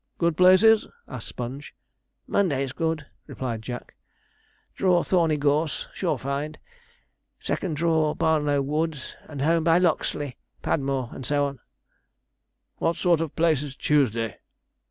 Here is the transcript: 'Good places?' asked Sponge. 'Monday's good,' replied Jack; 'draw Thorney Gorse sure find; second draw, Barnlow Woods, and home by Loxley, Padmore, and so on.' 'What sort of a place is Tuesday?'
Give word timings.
'Good 0.17 0.35
places?' 0.35 0.87
asked 1.07 1.27
Sponge. 1.27 1.75
'Monday's 2.25 2.71
good,' 2.71 3.05
replied 3.27 3.61
Jack; 3.61 3.93
'draw 4.73 5.03
Thorney 5.03 5.37
Gorse 5.37 5.87
sure 5.93 6.17
find; 6.17 6.57
second 7.39 7.77
draw, 7.77 8.15
Barnlow 8.15 8.63
Woods, 8.63 9.15
and 9.29 9.43
home 9.43 9.63
by 9.63 9.77
Loxley, 9.77 10.37
Padmore, 10.63 11.09
and 11.13 11.23
so 11.23 11.45
on.' 11.45 11.59
'What 12.77 12.95
sort 12.95 13.21
of 13.21 13.27
a 13.29 13.35
place 13.35 13.61
is 13.61 13.75
Tuesday?' 13.75 14.37